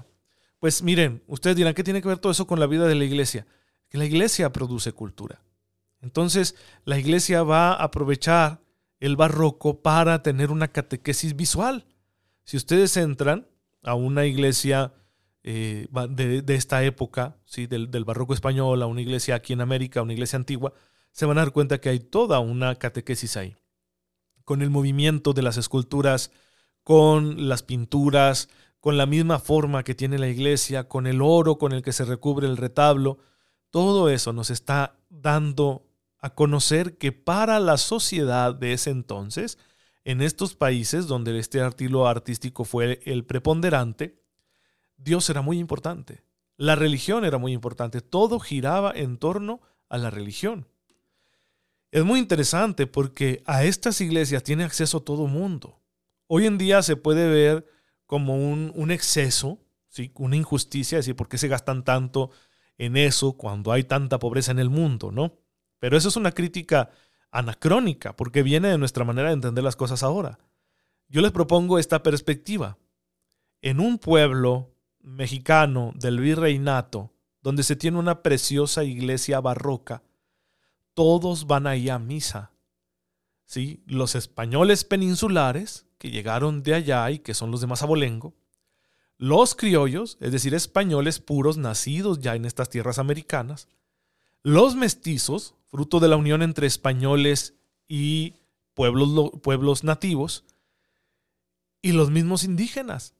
Pues 0.59 0.81
miren, 0.81 1.23
ustedes 1.27 1.55
dirán, 1.55 1.73
¿qué 1.73 1.83
tiene 1.83 2.01
que 2.01 2.07
ver 2.07 2.17
todo 2.17 2.31
eso 2.31 2.47
con 2.47 2.59
la 2.59 2.67
vida 2.67 2.87
de 2.87 2.95
la 2.95 3.05
iglesia? 3.05 3.45
Que 3.89 3.97
la 3.97 4.05
iglesia 4.05 4.51
produce 4.51 4.91
cultura. 4.91 5.41
Entonces, 6.01 6.55
la 6.85 6.97
iglesia 6.97 7.43
va 7.43 7.73
a 7.73 7.83
aprovechar 7.83 8.61
el 8.99 9.15
barroco 9.15 9.81
para 9.81 10.23
tener 10.23 10.51
una 10.51 10.69
catequesis 10.69 11.35
visual. 11.35 11.85
Si 12.43 12.57
ustedes 12.57 12.97
entran 12.97 13.47
a 13.83 13.95
una 13.95 14.25
iglesia 14.25 14.93
eh, 15.51 15.87
de, 16.11 16.55
esta 16.55 16.83
época, 16.83 17.35
¿sí? 17.45 17.65
Del, 17.65 17.87
barroco 18.05 18.35
español, 18.35 18.83
a 18.83 18.85
una 18.85 19.01
iglesia 19.01 19.33
aquí 19.33 19.53
en 19.53 19.61
América, 19.61 20.03
una 20.03 20.13
iglesia 20.13 20.37
antigua, 20.37 20.73
se 21.11 21.25
van 21.25 21.39
a 21.39 21.41
dar 21.41 21.51
cuenta 21.51 21.81
que 21.81 21.89
hay 21.89 21.99
toda 21.99 22.39
una 22.39 22.75
catequesis 22.75 23.35
ahí. 23.35 23.55
Con 24.45 24.61
el 24.61 24.69
movimiento 24.69 25.33
de 25.33 25.41
las 25.41 25.57
esculturas, 25.57 26.29
con 26.83 27.49
las 27.49 27.63
pinturas, 27.63 28.47
con 28.79 28.95
la 28.97 29.07
misma 29.07 29.39
forma 29.39 29.83
que 29.83 29.95
tiene 29.95 30.19
la 30.19 30.27
iglesia, 30.27 30.87
con 30.87 31.07
el 31.07 31.19
oro 31.19 31.57
con 31.57 31.71
el 31.71 31.81
que 31.81 31.93
se 31.93 32.05
recubre 32.05 32.45
el 32.45 32.55
retablo, 32.55 33.17
todo 33.71 34.07
eso 34.09 34.33
nos 34.33 34.51
está 34.51 34.99
dando 35.09 35.87
a 36.19 36.35
conocer 36.35 36.99
que 36.99 37.11
para 37.11 37.59
la 37.59 37.77
sociedad 37.77 38.53
de 38.53 38.73
ese 38.73 38.91
entonces, 38.91 39.57
en 40.03 40.21
estos 40.21 40.53
países 40.53 41.07
donde 41.07 41.39
este 41.39 41.65
estilo 41.65 42.07
artístico 42.07 42.65
fue 42.65 42.99
el 43.05 43.25
preponderante, 43.25 44.19
Dios 44.99 45.29
era 45.29 45.41
muy 45.41 45.59
importante. 45.59 46.23
La 46.57 46.75
religión 46.75 47.23
era 47.25 47.37
muy 47.37 47.53
importante. 47.53 48.01
Todo 48.01 48.39
giraba 48.39 48.91
en 48.93 49.17
torno 49.17 49.61
a 49.87 49.97
la 49.97 50.09
religión. 50.09 50.67
Es 51.91 52.03
muy 52.03 52.19
interesante 52.19 52.85
porque 52.85 53.41
a 53.45 53.63
estas 53.63 54.01
iglesias 54.01 54.43
tiene 54.43 54.63
acceso 54.63 55.01
todo 55.01 55.25
mundo. 55.27 55.81
Hoy 56.27 56.45
en 56.45 56.57
día 56.57 56.83
se 56.83 56.97
puede 56.97 57.27
ver 57.27 57.65
como 58.05 58.35
un, 58.35 58.91
exceso, 58.91 59.59
¿sí? 59.87 60.11
una 60.15 60.35
injusticia, 60.35 60.97
decir, 60.97 61.15
¿por 61.15 61.29
qué 61.29 61.37
se 61.37 61.47
gastan 61.47 61.83
tanto 61.83 62.29
en 62.77 62.97
eso 62.97 63.33
cuando 63.33 63.71
hay 63.71 63.85
tanta 63.85 64.19
pobreza 64.19 64.51
en 64.51 64.59
el 64.59 64.69
mundo? 64.69 65.11
¿no? 65.11 65.39
Pero 65.79 65.97
eso 65.97 66.09
es 66.09 66.15
una 66.15 66.31
crítica 66.31 66.91
anacrónica 67.31 68.15
porque 68.15 68.43
viene 68.43 68.67
de 68.67 68.77
nuestra 68.77 69.05
manera 69.05 69.29
de 69.29 69.35
entender 69.35 69.63
las 69.63 69.75
cosas 69.75 70.03
ahora. 70.03 70.39
Yo 71.07 71.21
les 71.21 71.31
propongo 71.31 71.79
esta 71.79 72.03
perspectiva. 72.03 72.77
En 73.61 73.79
un 73.79 73.97
pueblo 73.97 74.75
mexicano 75.01 75.91
del 75.95 76.19
virreinato, 76.19 77.11
donde 77.41 77.63
se 77.63 77.75
tiene 77.75 77.97
una 77.97 78.21
preciosa 78.21 78.83
iglesia 78.83 79.39
barroca, 79.39 80.03
todos 80.93 81.47
van 81.47 81.67
ahí 81.67 81.89
a 81.89 81.99
misa. 81.99 82.51
¿Sí? 83.45 83.81
Los 83.87 84.15
españoles 84.15 84.83
peninsulares, 84.83 85.87
que 85.97 86.11
llegaron 86.11 86.61
de 86.61 86.75
allá 86.75 87.09
y 87.09 87.19
que 87.19 87.33
son 87.33 87.51
los 87.51 87.61
de 87.61 87.67
Mazabolengo, 87.67 88.35
los 89.17 89.53
criollos, 89.55 90.17
es 90.21 90.31
decir, 90.31 90.53
españoles 90.53 91.19
puros 91.19 91.57
nacidos 91.57 92.19
ya 92.19 92.35
en 92.35 92.45
estas 92.45 92.69
tierras 92.69 92.99
americanas, 92.99 93.67
los 94.43 94.75
mestizos, 94.75 95.55
fruto 95.65 95.99
de 95.99 96.07
la 96.07 96.15
unión 96.15 96.41
entre 96.41 96.67
españoles 96.67 97.55
y 97.87 98.35
pueblos, 98.73 99.31
pueblos 99.41 99.83
nativos, 99.83 100.45
y 101.81 101.91
los 101.91 102.11
mismos 102.11 102.43
indígenas, 102.43 103.13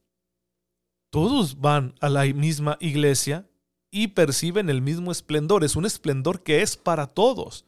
todos 1.09 1.59
van 1.59 1.95
a 2.01 2.09
la 2.09 2.25
misma 2.25 2.77
iglesia 2.79 3.49
y 3.91 4.09
perciben 4.09 4.69
el 4.69 4.81
mismo 4.81 5.11
esplendor. 5.11 5.63
Es 5.63 5.75
un 5.75 5.85
esplendor 5.85 6.43
que 6.43 6.61
es 6.61 6.77
para 6.77 7.07
todos, 7.07 7.65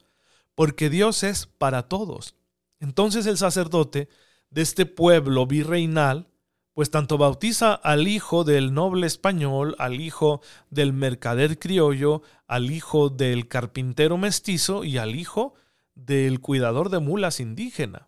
porque 0.55 0.89
Dios 0.89 1.24
es 1.24 1.45
para 1.45 1.83
todos. 1.83 2.36
Entonces 2.79 3.25
el 3.25 3.38
sacerdote 3.38 4.10
de 4.50 4.62
este 4.62 4.86
pueblo 4.86 5.48
virreinal, 5.48 6.27
pues 6.74 6.89
tanto 6.89 7.17
bautiza 7.17 7.74
al 7.74 8.07
hijo 8.07 8.43
del 8.43 8.74
noble 8.74 9.07
español, 9.07 9.75
al 9.77 10.00
hijo 10.00 10.41
del 10.69 10.93
mercader 10.93 11.60
criollo, 11.60 12.21
al 12.48 12.71
hijo 12.71 13.10
del 13.10 13.48
carpintero 13.48 14.17
mestizo 14.17 14.83
y 14.83 14.98
al 14.98 15.15
hijo 15.15 15.53
del 15.95 16.39
cuidador 16.39 16.89
de 16.89 17.00
mulas 17.00 17.39
indígena. 17.39 18.07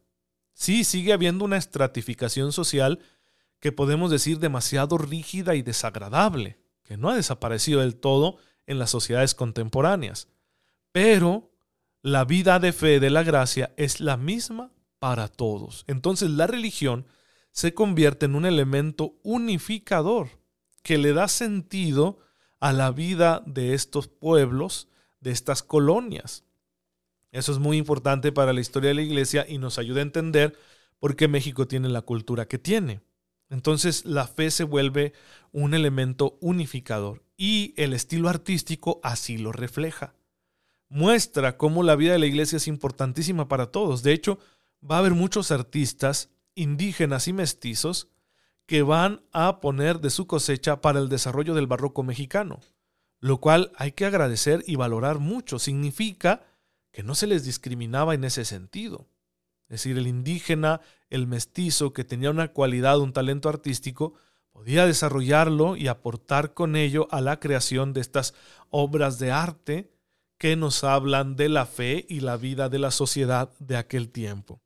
Sí, 0.54 0.84
sigue 0.84 1.14
habiendo 1.14 1.46
una 1.46 1.58
estratificación 1.58 2.52
social 2.52 3.00
que 3.64 3.72
podemos 3.72 4.12
decir 4.12 4.40
demasiado 4.40 4.98
rígida 4.98 5.56
y 5.56 5.62
desagradable, 5.62 6.58
que 6.84 6.98
no 6.98 7.10
ha 7.10 7.16
desaparecido 7.16 7.80
del 7.80 7.96
todo 7.96 8.36
en 8.66 8.78
las 8.78 8.90
sociedades 8.90 9.36
contemporáneas. 9.36 10.28
Pero 10.92 11.50
la 12.02 12.26
vida 12.26 12.60
de 12.60 12.74
fe 12.74 13.00
de 13.00 13.10
la 13.10 13.24
gracia 13.24 13.74
es 13.78 14.02
la 14.02 14.18
misma 14.18 14.74
para 15.00 15.30
todos. 15.30 15.86
Entonces 15.88 16.30
la 16.32 16.46
religión 16.46 17.06
se 17.54 17.74
convierte 17.74 18.26
en 18.26 18.36
un 18.36 18.46
elemento 18.46 19.16
unificador 19.24 20.28
que 20.82 20.98
le 20.98 21.14
da 21.14 21.30
sentido 21.30 22.18
a 22.60 22.74
la 22.74 22.92
vida 22.92 23.44
de 23.46 23.76
estos 23.76 24.10
pueblos, 24.10 24.90
de 25.22 25.32
estas 25.32 25.64
colonias. 25.64 26.44
Eso 27.32 27.54
es 27.54 27.60
muy 27.60 27.78
importante 27.78 28.34
para 28.34 28.52
la 28.52 28.60
historia 28.60 28.90
de 28.90 28.96
la 28.96 29.04
iglesia 29.04 29.46
y 29.48 29.58
nos 29.58 29.78
ayuda 29.78 30.00
a 30.00 30.04
entender 30.04 30.60
por 31.00 31.16
qué 31.16 31.30
México 31.30 31.66
tiene 31.66 31.88
la 31.88 32.02
cultura 32.02 32.46
que 32.46 32.58
tiene. 32.58 33.00
Entonces 33.54 34.04
la 34.06 34.26
fe 34.26 34.50
se 34.50 34.64
vuelve 34.64 35.14
un 35.52 35.76
elemento 35.76 36.40
unificador 36.42 37.22
y 37.38 37.76
el 37.78 37.94
estilo 37.94 38.28
artístico 38.28 39.00
así 39.04 39.38
lo 39.38 39.52
refleja. 39.52 40.16
Muestra 40.90 41.56
cómo 41.56 41.84
la 41.84 41.96
vida 41.96 42.14
de 42.14 42.18
la 42.18 42.26
iglesia 42.26 42.58
es 42.58 42.68
importantísima 42.68 43.48
para 43.48 43.68
todos. 43.68 44.02
De 44.02 44.12
hecho, 44.12 44.40
va 44.84 44.96
a 44.96 45.00
haber 45.00 45.14
muchos 45.14 45.52
artistas 45.52 46.32
indígenas 46.56 47.28
y 47.28 47.34
mestizos 47.34 48.08
que 48.66 48.82
van 48.82 49.22
a 49.32 49.62
poner 49.62 50.00
de 50.00 50.10
su 50.10 50.26
cosecha 50.26 50.82
para 50.82 50.98
el 50.98 51.08
desarrollo 51.08 51.54
del 51.54 51.68
barroco 51.68 52.02
mexicano, 52.02 52.60
lo 53.20 53.40
cual 53.40 53.72
hay 53.76 53.92
que 53.92 54.08
agradecer 54.08 54.64
y 54.66 54.78
valorar 54.78 55.20
mucho. 55.20 55.60
Significa 55.60 56.42
que 56.92 57.04
no 57.04 57.14
se 57.14 57.28
les 57.28 57.46
discriminaba 57.46 58.16
en 58.16 58.24
ese 58.24 58.46
sentido. 58.46 59.06
Es 59.70 59.82
decir, 59.82 59.98
el 59.98 60.08
indígena, 60.08 60.82
el 61.10 61.28
mestizo, 61.28 61.94
que 61.94 62.04
tenía 62.04 62.30
una 62.30 62.50
cualidad, 62.50 63.00
un 63.00 63.14
talento 63.14 63.50
artístico, 63.50 64.14
podía 64.52 64.86
desarrollarlo 64.86 65.76
y 65.76 65.88
aportar 65.88 66.54
con 66.54 66.76
ello 66.76 67.08
a 67.12 67.22
la 67.22 67.40
creación 67.40 67.94
de 67.94 68.02
estas 68.02 68.34
obras 68.70 69.20
de 69.20 69.32
arte 69.32 69.92
que 70.38 70.56
nos 70.56 70.84
hablan 70.84 71.36
de 71.36 71.50
la 71.50 71.66
fe 71.66 72.06
y 72.08 72.20
la 72.20 72.38
vida 72.38 72.70
de 72.70 72.80
la 72.80 72.92
sociedad 72.92 73.50
de 73.60 73.78
aquel 73.78 74.10
tiempo. 74.10 74.62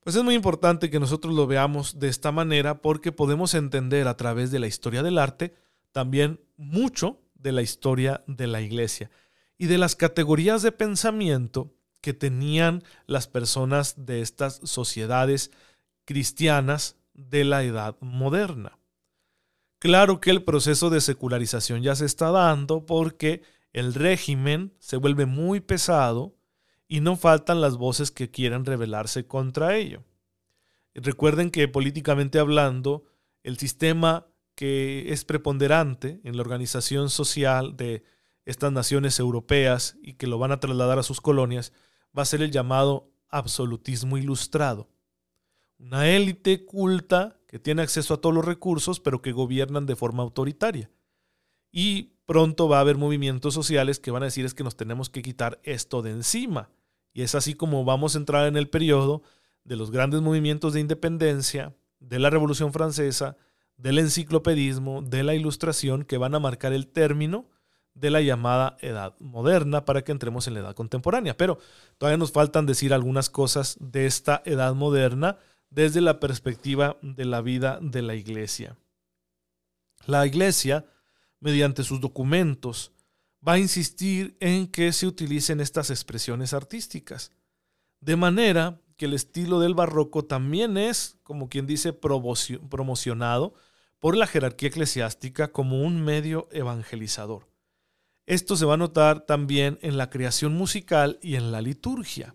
Pues 0.00 0.16
es 0.16 0.22
muy 0.22 0.34
importante 0.34 0.88
que 0.88 1.00
nosotros 1.00 1.34
lo 1.34 1.46
veamos 1.46 1.98
de 1.98 2.08
esta 2.08 2.32
manera 2.32 2.80
porque 2.80 3.12
podemos 3.12 3.54
entender 3.54 4.06
a 4.08 4.16
través 4.16 4.50
de 4.50 4.60
la 4.60 4.68
historia 4.68 5.02
del 5.02 5.18
arte 5.18 5.54
también 5.92 6.40
mucho 6.56 7.20
de 7.34 7.52
la 7.52 7.62
historia 7.62 8.22
de 8.26 8.46
la 8.46 8.60
iglesia 8.60 9.10
y 9.58 9.66
de 9.66 9.78
las 9.78 9.96
categorías 9.96 10.62
de 10.62 10.72
pensamiento 10.72 11.74
que 12.00 12.14
tenían 12.14 12.82
las 13.06 13.26
personas 13.26 14.06
de 14.06 14.20
estas 14.20 14.60
sociedades 14.64 15.50
cristianas 16.04 16.96
de 17.14 17.44
la 17.44 17.64
edad 17.64 17.96
moderna. 18.00 18.78
Claro 19.78 20.20
que 20.20 20.30
el 20.30 20.42
proceso 20.42 20.90
de 20.90 21.00
secularización 21.00 21.82
ya 21.82 21.94
se 21.94 22.06
está 22.06 22.30
dando 22.30 22.86
porque 22.86 23.42
el 23.72 23.94
régimen 23.94 24.72
se 24.78 24.96
vuelve 24.96 25.26
muy 25.26 25.60
pesado 25.60 26.34
y 26.88 27.00
no 27.00 27.16
faltan 27.16 27.60
las 27.60 27.76
voces 27.76 28.10
que 28.10 28.30
quieran 28.30 28.64
rebelarse 28.64 29.26
contra 29.26 29.76
ello. 29.76 30.04
Recuerden 30.94 31.50
que 31.50 31.68
políticamente 31.68 32.38
hablando, 32.38 33.04
el 33.42 33.58
sistema 33.58 34.26
que 34.54 35.12
es 35.12 35.24
preponderante 35.24 36.20
en 36.24 36.36
la 36.36 36.42
organización 36.42 37.10
social 37.10 37.76
de 37.76 38.02
estas 38.46 38.72
naciones 38.72 39.18
europeas 39.18 39.98
y 40.00 40.14
que 40.14 40.26
lo 40.26 40.38
van 40.38 40.52
a 40.52 40.60
trasladar 40.60 40.98
a 40.98 41.02
sus 41.02 41.20
colonias 41.20 41.72
va 42.16 42.22
a 42.22 42.26
ser 42.26 42.40
el 42.40 42.52
llamado 42.52 43.10
absolutismo 43.28 44.16
ilustrado. 44.16 44.88
Una 45.78 46.08
élite 46.08 46.64
culta 46.64 47.38
que 47.46 47.58
tiene 47.58 47.82
acceso 47.82 48.14
a 48.14 48.20
todos 48.20 48.34
los 48.34 48.44
recursos 48.44 49.00
pero 49.00 49.20
que 49.20 49.32
gobiernan 49.32 49.84
de 49.84 49.96
forma 49.96 50.22
autoritaria. 50.22 50.90
Y 51.70 52.14
pronto 52.24 52.68
va 52.68 52.78
a 52.78 52.80
haber 52.80 52.96
movimientos 52.96 53.52
sociales 53.52 53.98
que 53.98 54.12
van 54.12 54.22
a 54.22 54.26
decir 54.26 54.46
es 54.46 54.54
que 54.54 54.64
nos 54.64 54.76
tenemos 54.76 55.10
que 55.10 55.22
quitar 55.22 55.60
esto 55.64 56.00
de 56.00 56.12
encima. 56.12 56.70
Y 57.12 57.22
es 57.22 57.34
así 57.34 57.54
como 57.54 57.84
vamos 57.84 58.14
a 58.14 58.18
entrar 58.18 58.46
en 58.46 58.56
el 58.56 58.70
periodo 58.70 59.22
de 59.64 59.76
los 59.76 59.90
grandes 59.90 60.22
movimientos 60.22 60.72
de 60.72 60.80
independencia, 60.80 61.74
de 61.98 62.20
la 62.20 62.30
Revolución 62.30 62.72
Francesa, 62.72 63.36
del 63.76 63.98
enciclopedismo, 63.98 65.02
de 65.02 65.24
la 65.24 65.34
ilustración, 65.34 66.04
que 66.04 66.18
van 66.18 66.34
a 66.34 66.38
marcar 66.38 66.72
el 66.72 66.86
término 66.86 67.48
de 67.96 68.10
la 68.10 68.20
llamada 68.20 68.76
edad 68.80 69.16
moderna 69.18 69.84
para 69.84 70.02
que 70.02 70.12
entremos 70.12 70.46
en 70.46 70.54
la 70.54 70.60
edad 70.60 70.74
contemporánea. 70.74 71.36
Pero 71.36 71.58
todavía 71.98 72.18
nos 72.18 72.30
faltan 72.30 72.66
decir 72.66 72.92
algunas 72.92 73.30
cosas 73.30 73.76
de 73.80 74.06
esta 74.06 74.42
edad 74.44 74.74
moderna 74.74 75.38
desde 75.70 76.00
la 76.00 76.20
perspectiva 76.20 76.98
de 77.02 77.24
la 77.24 77.40
vida 77.40 77.78
de 77.80 78.02
la 78.02 78.14
iglesia. 78.14 78.76
La 80.06 80.26
iglesia, 80.26 80.84
mediante 81.40 81.82
sus 81.82 82.00
documentos, 82.00 82.92
va 83.46 83.54
a 83.54 83.58
insistir 83.58 84.36
en 84.40 84.68
que 84.68 84.92
se 84.92 85.06
utilicen 85.06 85.60
estas 85.60 85.90
expresiones 85.90 86.52
artísticas, 86.52 87.32
de 88.00 88.16
manera 88.16 88.80
que 88.96 89.06
el 89.06 89.14
estilo 89.14 89.58
del 89.58 89.74
barroco 89.74 90.24
también 90.24 90.76
es, 90.76 91.18
como 91.22 91.48
quien 91.48 91.66
dice, 91.66 91.92
promocionado 91.92 93.54
por 93.98 94.16
la 94.16 94.26
jerarquía 94.26 94.68
eclesiástica 94.68 95.48
como 95.48 95.82
un 95.82 96.02
medio 96.04 96.48
evangelizador. 96.52 97.46
Esto 98.26 98.56
se 98.56 98.64
va 98.64 98.74
a 98.74 98.76
notar 98.76 99.20
también 99.20 99.78
en 99.82 99.96
la 99.96 100.10
creación 100.10 100.52
musical 100.52 101.20
y 101.22 101.36
en 101.36 101.52
la 101.52 101.60
liturgia. 101.60 102.34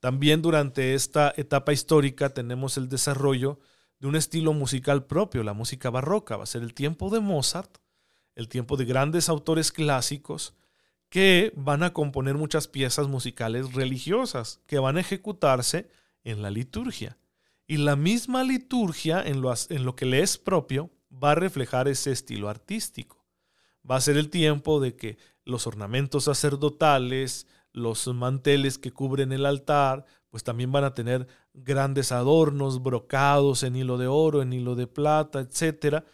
También 0.00 0.42
durante 0.42 0.94
esta 0.94 1.32
etapa 1.36 1.72
histórica 1.72 2.30
tenemos 2.30 2.76
el 2.76 2.88
desarrollo 2.88 3.60
de 4.00 4.08
un 4.08 4.16
estilo 4.16 4.52
musical 4.52 5.06
propio, 5.06 5.44
la 5.44 5.52
música 5.52 5.90
barroca. 5.90 6.36
Va 6.36 6.42
a 6.42 6.46
ser 6.46 6.62
el 6.62 6.74
tiempo 6.74 7.08
de 7.08 7.20
Mozart, 7.20 7.78
el 8.34 8.48
tiempo 8.48 8.76
de 8.76 8.84
grandes 8.84 9.28
autores 9.28 9.70
clásicos 9.70 10.56
que 11.08 11.52
van 11.54 11.84
a 11.84 11.92
componer 11.92 12.34
muchas 12.34 12.66
piezas 12.66 13.06
musicales 13.06 13.74
religiosas 13.74 14.60
que 14.66 14.80
van 14.80 14.96
a 14.96 15.02
ejecutarse 15.02 15.88
en 16.24 16.42
la 16.42 16.50
liturgia. 16.50 17.16
Y 17.68 17.76
la 17.76 17.94
misma 17.94 18.42
liturgia, 18.42 19.22
en 19.22 19.40
lo, 19.40 19.54
en 19.68 19.84
lo 19.84 19.94
que 19.94 20.06
le 20.06 20.20
es 20.20 20.36
propio, 20.36 20.90
va 21.12 21.30
a 21.30 21.36
reflejar 21.36 21.86
ese 21.86 22.10
estilo 22.10 22.48
artístico 22.48 23.21
va 23.88 23.96
a 23.96 24.00
ser 24.00 24.16
el 24.16 24.30
tiempo 24.30 24.80
de 24.80 24.96
que 24.96 25.18
los 25.44 25.66
ornamentos 25.66 26.24
sacerdotales, 26.24 27.46
los 27.72 28.06
manteles 28.08 28.78
que 28.78 28.92
cubren 28.92 29.32
el 29.32 29.46
altar, 29.46 30.04
pues 30.30 30.44
también 30.44 30.72
van 30.72 30.84
a 30.84 30.94
tener 30.94 31.26
grandes 31.52 32.12
adornos 32.12 32.82
brocados 32.82 33.62
en 33.62 33.76
hilo 33.76 33.98
de 33.98 34.06
oro, 34.06 34.42
en 34.42 34.52
hilo 34.52 34.74
de 34.74 34.86
plata, 34.86 35.40
etcétera, 35.40 36.04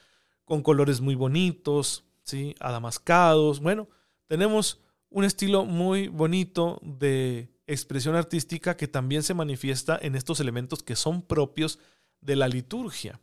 con 0.44 0.62
colores 0.62 1.00
muy 1.00 1.14
bonitos, 1.14 2.04
¿sí? 2.24 2.54
adamascados. 2.58 3.60
Bueno, 3.60 3.88
tenemos 4.26 4.80
un 5.10 5.24
estilo 5.24 5.64
muy 5.64 6.08
bonito 6.08 6.80
de 6.82 7.50
expresión 7.66 8.16
artística 8.16 8.76
que 8.76 8.88
también 8.88 9.22
se 9.22 9.34
manifiesta 9.34 9.98
en 10.00 10.16
estos 10.16 10.40
elementos 10.40 10.82
que 10.82 10.96
son 10.96 11.22
propios 11.22 11.78
de 12.20 12.36
la 12.36 12.48
liturgia. 12.48 13.20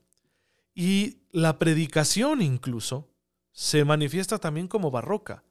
Y 0.74 1.18
la 1.32 1.58
predicación 1.58 2.42
incluso 2.42 3.10
se 3.56 3.86
manifiesta 3.86 4.38
también 4.38 4.68
como 4.68 4.92
barroca. 4.92 5.46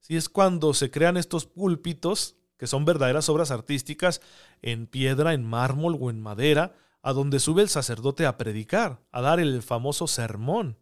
Si 0.00 0.16
es 0.16 0.28
cuando 0.28 0.74
se 0.74 0.90
crean 0.90 1.16
estos 1.16 1.46
púlpitos, 1.46 2.34
que 2.58 2.66
son 2.66 2.84
verdaderas 2.84 3.28
obras 3.28 3.52
artísticas, 3.52 4.20
en 4.60 4.88
piedra, 4.88 5.34
en 5.34 5.44
mármol 5.44 5.96
o 6.00 6.10
en 6.10 6.20
madera, 6.20 6.74
a 7.00 7.12
donde 7.12 7.38
sube 7.38 7.62
el 7.62 7.68
sacerdote 7.68 8.26
a 8.26 8.36
predicar, 8.36 9.00
a 9.12 9.20
dar 9.20 9.38
el 9.38 9.62
famoso 9.62 10.08
sermón. 10.08 10.78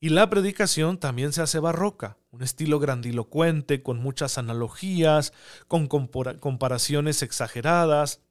Y 0.00 0.08
la 0.08 0.30
predicación 0.30 0.96
también 0.96 1.34
se 1.34 1.42
hace 1.42 1.58
barroca, 1.58 2.16
un 2.30 2.42
estilo 2.42 2.78
grandilocuente, 2.78 3.82
con 3.82 3.98
muchas 3.98 4.38
analogías, 4.38 5.34
con 5.68 5.88
comparaciones 5.88 7.22
exageradas, 7.22 8.22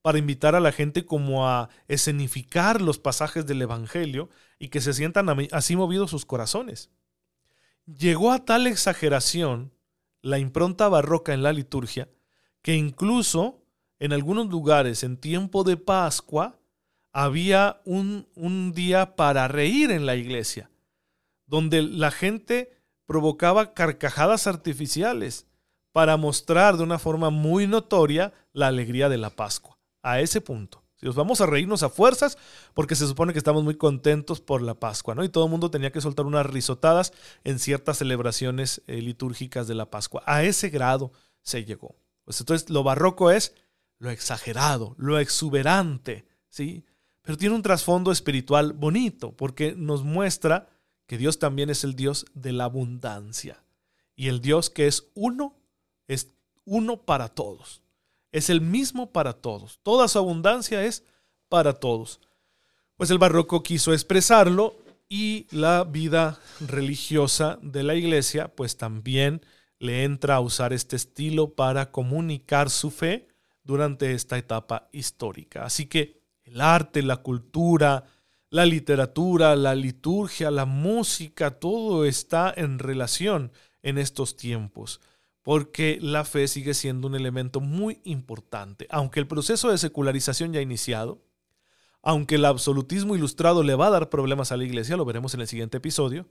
para 0.00 0.16
invitar 0.16 0.54
a 0.54 0.60
la 0.60 0.72
gente 0.72 1.04
como 1.04 1.46
a 1.46 1.68
escenificar 1.86 2.80
los 2.80 2.98
pasajes 2.98 3.46
del 3.46 3.60
Evangelio 3.60 4.30
y 4.58 4.68
que 4.68 4.80
se 4.80 4.94
sientan 4.94 5.28
así 5.52 5.76
movidos 5.76 6.10
sus 6.10 6.24
corazones. 6.24 6.90
Llegó 7.98 8.30
a 8.30 8.44
tal 8.44 8.66
exageración 8.66 9.72
la 10.22 10.38
impronta 10.38 10.88
barroca 10.88 11.34
en 11.34 11.42
la 11.42 11.52
liturgia 11.52 12.08
que 12.62 12.76
incluso 12.76 13.64
en 13.98 14.12
algunos 14.12 14.48
lugares 14.48 15.02
en 15.02 15.16
tiempo 15.16 15.64
de 15.64 15.76
Pascua 15.76 16.58
había 17.12 17.80
un, 17.84 18.28
un 18.36 18.72
día 18.72 19.16
para 19.16 19.48
reír 19.48 19.90
en 19.90 20.06
la 20.06 20.14
iglesia, 20.14 20.70
donde 21.46 21.82
la 21.82 22.10
gente 22.10 22.70
provocaba 23.06 23.74
carcajadas 23.74 24.46
artificiales 24.46 25.48
para 25.90 26.16
mostrar 26.16 26.76
de 26.76 26.84
una 26.84 26.98
forma 26.98 27.30
muy 27.30 27.66
notoria 27.66 28.32
la 28.52 28.68
alegría 28.68 29.08
de 29.08 29.18
la 29.18 29.30
Pascua. 29.30 29.78
A 30.02 30.20
ese 30.20 30.40
punto. 30.40 30.79
Si 31.00 31.08
vamos 31.08 31.40
a 31.40 31.46
reírnos 31.46 31.82
a 31.82 31.88
fuerzas, 31.88 32.36
porque 32.74 32.94
se 32.94 33.06
supone 33.06 33.32
que 33.32 33.38
estamos 33.38 33.64
muy 33.64 33.76
contentos 33.76 34.42
por 34.42 34.60
la 34.60 34.74
Pascua, 34.74 35.14
¿no? 35.14 35.24
Y 35.24 35.30
todo 35.30 35.44
el 35.44 35.50
mundo 35.50 35.70
tenía 35.70 35.92
que 35.92 36.02
soltar 36.02 36.26
unas 36.26 36.44
risotadas 36.44 37.12
en 37.42 37.58
ciertas 37.58 37.98
celebraciones 37.98 38.82
eh, 38.86 39.00
litúrgicas 39.00 39.66
de 39.66 39.74
la 39.74 39.90
Pascua. 39.90 40.22
A 40.26 40.42
ese 40.42 40.68
grado 40.68 41.12
se 41.40 41.64
llegó. 41.64 41.96
Pues 42.24 42.38
entonces 42.40 42.68
lo 42.68 42.82
barroco 42.82 43.30
es 43.30 43.54
lo 43.98 44.10
exagerado, 44.10 44.94
lo 44.98 45.18
exuberante, 45.18 46.26
¿sí? 46.50 46.84
Pero 47.22 47.38
tiene 47.38 47.54
un 47.54 47.62
trasfondo 47.62 48.12
espiritual 48.12 48.74
bonito, 48.74 49.34
porque 49.34 49.74
nos 49.74 50.04
muestra 50.04 50.68
que 51.06 51.16
Dios 51.16 51.38
también 51.38 51.70
es 51.70 51.82
el 51.82 51.96
Dios 51.96 52.26
de 52.34 52.52
la 52.52 52.64
abundancia. 52.64 53.64
Y 54.16 54.28
el 54.28 54.42
Dios 54.42 54.68
que 54.68 54.86
es 54.86 55.06
uno, 55.14 55.56
es 56.08 56.34
uno 56.64 57.02
para 57.02 57.28
todos 57.28 57.82
es 58.32 58.50
el 58.50 58.60
mismo 58.60 59.12
para 59.12 59.32
todos. 59.32 59.80
Toda 59.82 60.08
su 60.08 60.18
abundancia 60.18 60.84
es 60.84 61.04
para 61.48 61.74
todos. 61.74 62.20
Pues 62.96 63.10
el 63.10 63.18
barroco 63.18 63.62
quiso 63.62 63.92
expresarlo 63.92 64.76
y 65.08 65.46
la 65.50 65.84
vida 65.84 66.38
religiosa 66.60 67.58
de 67.62 67.82
la 67.82 67.94
iglesia 67.94 68.54
pues 68.54 68.76
también 68.76 69.44
le 69.78 70.04
entra 70.04 70.36
a 70.36 70.40
usar 70.40 70.72
este 70.72 70.96
estilo 70.96 71.54
para 71.54 71.90
comunicar 71.90 72.70
su 72.70 72.90
fe 72.90 73.28
durante 73.64 74.12
esta 74.12 74.38
etapa 74.38 74.88
histórica. 74.92 75.64
Así 75.64 75.86
que 75.86 76.20
el 76.44 76.60
arte, 76.60 77.02
la 77.02 77.16
cultura, 77.18 78.04
la 78.50 78.66
literatura, 78.66 79.56
la 79.56 79.74
liturgia, 79.74 80.50
la 80.50 80.66
música, 80.66 81.52
todo 81.52 82.04
está 82.04 82.52
en 82.54 82.78
relación 82.78 83.52
en 83.82 83.98
estos 83.98 84.36
tiempos 84.36 85.00
porque 85.42 85.98
la 86.00 86.24
fe 86.24 86.48
sigue 86.48 86.74
siendo 86.74 87.08
un 87.08 87.14
elemento 87.14 87.60
muy 87.60 88.00
importante. 88.04 88.86
Aunque 88.90 89.20
el 89.20 89.26
proceso 89.26 89.70
de 89.70 89.78
secularización 89.78 90.52
ya 90.52 90.60
ha 90.60 90.62
iniciado, 90.62 91.22
aunque 92.02 92.36
el 92.36 92.44
absolutismo 92.44 93.14
ilustrado 93.14 93.62
le 93.62 93.74
va 93.74 93.88
a 93.88 93.90
dar 93.90 94.10
problemas 94.10 94.52
a 94.52 94.56
la 94.56 94.64
iglesia, 94.64 94.96
lo 94.96 95.04
veremos 95.04 95.34
en 95.34 95.40
el 95.40 95.48
siguiente 95.48 95.78
episodio, 95.78 96.28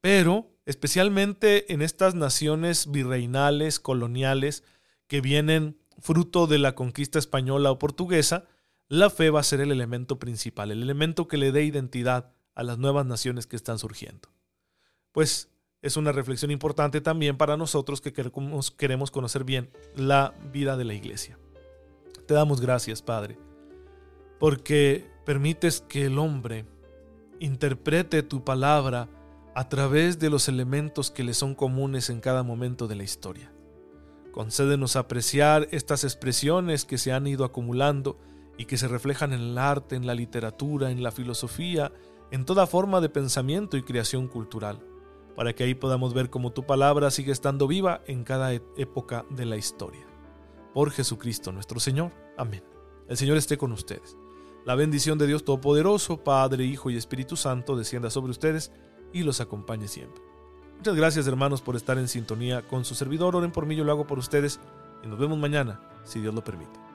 pero 0.00 0.50
especialmente 0.66 1.72
en 1.72 1.82
estas 1.82 2.14
naciones 2.14 2.90
virreinales, 2.90 3.80
coloniales, 3.80 4.62
que 5.06 5.20
vienen 5.20 5.78
fruto 5.98 6.46
de 6.46 6.58
la 6.58 6.74
conquista 6.74 7.18
española 7.18 7.70
o 7.70 7.78
portuguesa, 7.78 8.44
la 8.88 9.10
fe 9.10 9.30
va 9.30 9.40
a 9.40 9.44
ser 9.44 9.60
el 9.60 9.72
elemento 9.72 10.18
principal, 10.18 10.70
el 10.70 10.82
elemento 10.82 11.28
que 11.28 11.38
le 11.38 11.52
dé 11.52 11.64
identidad 11.64 12.32
a 12.54 12.62
las 12.62 12.78
nuevas 12.78 13.06
naciones 13.06 13.46
que 13.46 13.56
están 13.56 13.78
surgiendo. 13.78 14.28
Pues 15.12 15.50
es 15.82 15.96
una 15.96 16.12
reflexión 16.12 16.50
importante 16.50 17.00
también 17.00 17.36
para 17.36 17.56
nosotros 17.56 18.00
que 18.00 18.12
queremos, 18.12 19.10
conocer 19.10 19.44
bien 19.44 19.70
la 19.94 20.34
vida 20.52 20.76
de 20.76 20.84
la 20.84 20.94
iglesia. 20.94 21.38
Te 22.26 22.34
damos 22.34 22.60
gracias, 22.60 23.02
Padre, 23.02 23.38
porque 24.40 25.08
permites 25.24 25.82
que 25.82 26.06
el 26.06 26.18
hombre 26.18 26.64
interprete 27.38 28.22
tu 28.22 28.42
palabra 28.42 29.08
a 29.54 29.68
través 29.68 30.18
de 30.18 30.30
los 30.30 30.48
elementos 30.48 31.10
que 31.10 31.24
le 31.24 31.34
son 31.34 31.54
comunes 31.54 32.10
en 32.10 32.20
cada 32.20 32.42
momento 32.42 32.88
de 32.88 32.96
la 32.96 33.04
historia. 33.04 33.52
Concédenos 34.32 34.96
apreciar 34.96 35.68
estas 35.70 36.04
expresiones 36.04 36.84
que 36.84 36.98
se 36.98 37.12
han 37.12 37.26
ido 37.26 37.44
acumulando 37.44 38.18
y 38.58 38.64
que 38.64 38.76
se 38.76 38.88
reflejan 38.88 39.32
en 39.32 39.40
el 39.40 39.58
arte, 39.58 39.96
en 39.96 40.06
la 40.06 40.14
literatura, 40.14 40.90
en 40.90 41.02
la 41.02 41.10
filosofía, 41.10 41.92
en 42.30 42.44
toda 42.44 42.66
forma 42.66 43.00
de 43.00 43.08
pensamiento 43.08 43.76
y 43.76 43.82
creación 43.82 44.26
cultural 44.26 44.80
para 45.36 45.52
que 45.52 45.64
ahí 45.64 45.74
podamos 45.74 46.14
ver 46.14 46.30
cómo 46.30 46.52
tu 46.52 46.64
palabra 46.64 47.10
sigue 47.10 47.30
estando 47.30 47.68
viva 47.68 48.02
en 48.06 48.24
cada 48.24 48.54
e-, 48.54 48.62
época 48.76 49.26
de 49.30 49.44
la 49.44 49.56
historia. 49.56 50.06
Por 50.74 50.90
Jesucristo 50.90 51.52
nuestro 51.52 51.78
Señor. 51.78 52.12
Amén. 52.36 52.64
El 53.08 53.16
Señor 53.16 53.36
esté 53.36 53.56
con 53.58 53.70
ustedes. 53.72 54.16
La 54.64 54.74
bendición 54.74 55.18
de 55.18 55.26
Dios 55.26 55.44
Todopoderoso, 55.44 56.24
Padre, 56.24 56.64
Hijo 56.64 56.90
y 56.90 56.96
Espíritu 56.96 57.36
Santo, 57.36 57.76
descienda 57.76 58.10
sobre 58.10 58.32
ustedes 58.32 58.72
y 59.12 59.22
los 59.22 59.40
acompañe 59.40 59.86
siempre. 59.86 60.22
Muchas 60.76 60.96
gracias 60.96 61.26
hermanos 61.26 61.62
por 61.62 61.76
estar 61.76 61.98
en 61.98 62.08
sintonía 62.08 62.66
con 62.66 62.84
su 62.84 62.94
servidor. 62.94 63.36
Oren 63.36 63.52
por 63.52 63.66
mí, 63.66 63.76
yo 63.76 63.84
lo 63.84 63.92
hago 63.92 64.06
por 64.06 64.18
ustedes 64.18 64.58
y 65.04 65.06
nos 65.06 65.18
vemos 65.18 65.38
mañana, 65.38 65.80
si 66.04 66.20
Dios 66.20 66.34
lo 66.34 66.42
permite. 66.42 66.85